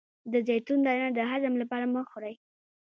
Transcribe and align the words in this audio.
د 0.31 0.33
زیتون 0.47 0.79
دانه 0.85 1.09
د 1.13 1.19
هضم 1.31 1.53
لپاره 1.61 1.85
مه 1.93 2.01
خورئ 2.09 2.35